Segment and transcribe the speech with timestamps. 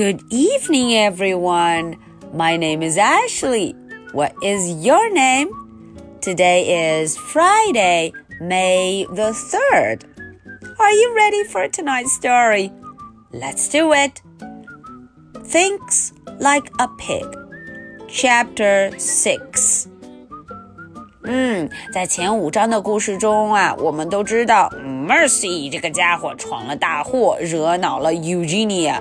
[0.00, 1.96] Good evening, everyone.
[2.32, 3.74] My name is Ashley.
[4.12, 5.48] What is your name?
[6.22, 10.04] Today is Friday, May the 3rd.
[10.78, 12.72] Are you ready for tonight's story?
[13.32, 14.22] Let's do it.
[15.44, 17.26] Thinks like a pig.
[18.08, 19.88] Chapter 6.
[21.24, 29.00] 嗯，在前五章的故事中啊，我们都知道 Mercy 这个家伙闯了大祸，惹恼了 Eugenia。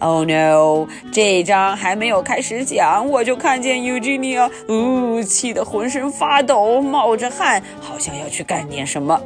[0.00, 0.88] Oh no！
[1.12, 9.20] 这一章还没有开始讲，我就看见 Eugenia，呜，气得浑身发抖，冒着汗，好像要去干点什么。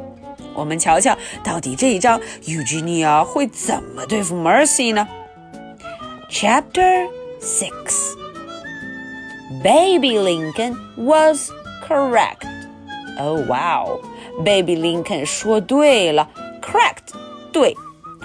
[0.53, 5.07] 我们瞧瞧，到底这一章 Eugenia 会怎么对付 Mercy 呢
[6.29, 7.07] ？Chapter
[7.41, 8.15] Six
[9.63, 11.51] Baby Lincoln was
[11.87, 12.45] correct.
[13.17, 14.01] Oh wow!
[14.43, 16.29] Baby Lincoln 说对了
[16.61, 17.15] ，correct
[17.53, 17.73] 对。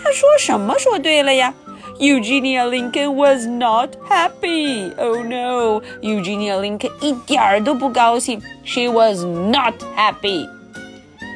[0.03, 1.53] 他说什么说对了呀
[2.00, 4.94] ？Eugenia Lincoln was not happy.
[4.98, 5.81] Oh no!
[6.02, 8.42] Eugenia Lincoln 一点儿都不高兴。
[8.64, 10.48] She was not happy.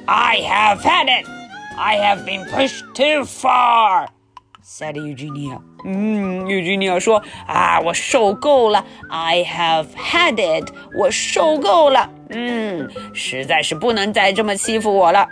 [0.05, 1.27] I have had it.
[1.77, 4.07] I have been pushed too far.
[4.69, 5.59] said Eugenia.
[5.83, 8.85] 嗯，Eugenia 说啊，我受够了。
[9.09, 10.71] I have had it.
[10.95, 12.09] 我受够了。
[12.29, 15.27] 嗯，实在是不能再这么欺负我了。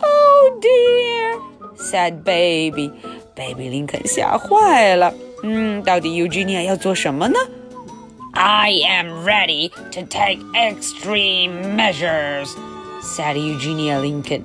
[0.00, 1.38] Oh dear,
[1.76, 2.90] said Baby.
[3.36, 5.12] Baby 林肯吓坏了。
[5.42, 7.38] 嗯，到底 Eugenia 要做什么呢？
[8.34, 12.48] I am ready to take extreme measures,
[13.02, 14.42] said Eugenia Lincoln.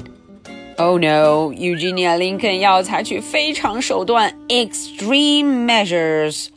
[0.77, 6.47] Oh no, Eugenia Lincoln 要采取非常手段 extreme measures.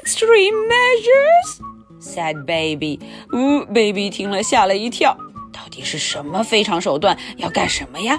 [0.00, 1.60] Extreme measures?
[2.00, 2.98] said Baby.
[3.32, 5.16] 呜，Baby 听了吓了一跳。
[5.52, 7.16] 到底是什么非常手段？
[7.36, 8.18] 要干什么呀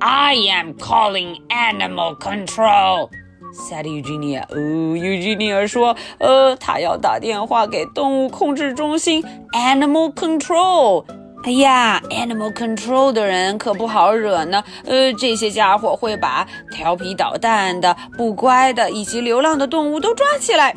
[0.00, 3.08] ？I am calling animal control.
[3.54, 4.44] said Eugenia.
[4.48, 9.22] 哦，Eugenia 说，呃，她要打电话给动物控制中心
[9.52, 11.04] animal control。
[11.44, 14.64] 哎呀，animal control 的人可不好惹呢。
[14.84, 20.74] 呃，这些家伙会把调皮捣蛋的、不乖的以及流浪的动物都抓起来。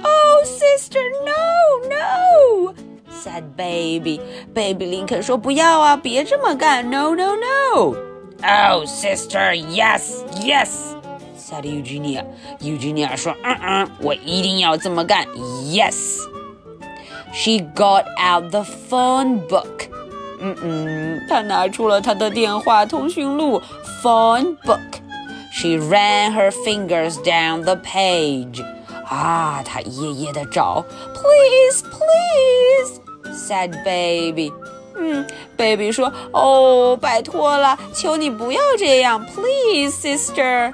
[0.00, 2.74] Oh, sister, no, no,
[3.12, 4.20] said baby.
[4.54, 6.88] Baby 林肯说：“不要啊，别这么干。
[6.88, 7.96] No, no, no.
[8.42, 10.94] Oh, sister, yes, yes,
[11.36, 12.24] said Eugenia.
[12.60, 15.26] Eugenia 说：“嗯嗯，我一定要这么干。
[15.64, 16.20] Yes.”
[17.32, 19.88] She got out the phone book.
[20.40, 23.60] 嗯嗯，她拿出了她的电话通讯录
[24.02, 24.78] phone book.
[25.52, 28.64] She ran her fingers down the page.
[29.04, 30.84] 啊，她一页页的找。
[31.12, 33.00] Please, please,
[33.32, 34.52] said baby.
[35.02, 35.26] 嗯，
[35.56, 40.72] baby 说，哦，拜托了，求你不要这样，please, sister.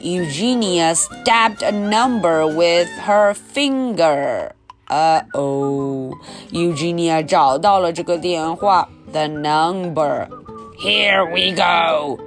[0.00, 4.50] Eugenia stabbed a number with her finger.
[4.88, 6.12] 呃哦，
[6.52, 12.18] Eugenia 找到了这个电话，the number。Here we go,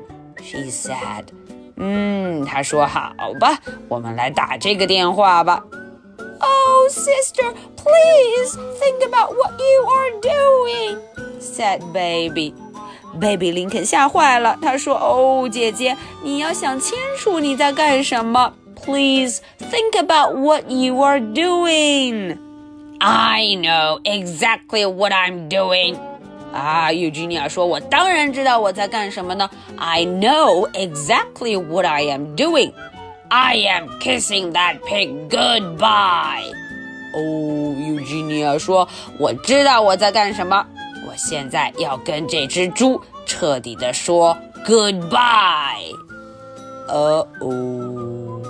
[0.43, 1.25] she said.
[1.77, 5.63] 嗯，她说好吧，我们来打这个电话吧。
[6.43, 10.54] Oh, sister, please think about what you are doing,
[11.55, 12.53] said baby.
[13.19, 18.53] Baby 林肯吓坏了，他说：“哦，姐姐，你要想清楚你在干什么。
[18.83, 22.37] Please think about what you are doing.”
[22.99, 25.97] I know exactly what I'm doing.
[26.53, 29.49] 啊，Eugenia 说：“我当然知道我在干什么呢。
[29.77, 32.71] I know exactly what I am doing.
[33.29, 36.51] I am kissing that pig goodbye.
[37.13, 40.65] 哦，Eugenia 说：“我知道我在干什么。
[41.07, 45.95] 我现在要跟这只猪彻底的说 goodbye。”
[46.87, 48.41] 呃哦。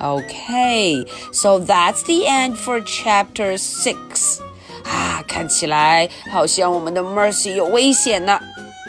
[0.00, 4.40] Okay, so that's the end for chapter six.
[4.84, 8.40] 啊，看起来好像我们的 Mercy 有危险呢。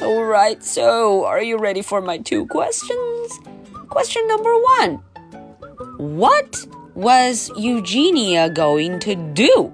[0.01, 3.39] All right, so are you ready for my two questions?
[3.89, 4.49] Question number
[4.81, 4.99] one
[5.99, 6.65] What
[6.95, 9.71] was Eugenia going to do?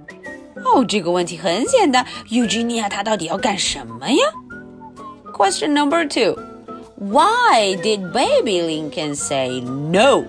[0.73, 4.23] 哦，这个问题很简单，Eugenia 她到底要干什么呀？
[5.33, 6.38] Question number two
[6.97, 10.25] Why did Baby Lincoln say no?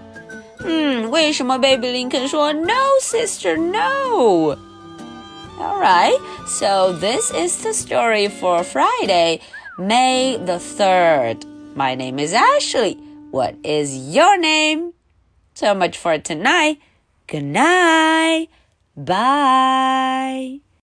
[0.65, 4.56] 嗯，为什么 Baby Lincoln 说 No, sister, no?
[5.59, 6.17] All right,
[6.47, 9.41] so this is the story for Friday,
[9.79, 11.44] May the 3rd.
[11.75, 12.99] My name is Ashley.
[13.31, 14.93] What is your name?
[15.55, 16.79] So much for tonight.
[17.27, 18.49] Good night.
[18.97, 20.65] Bye.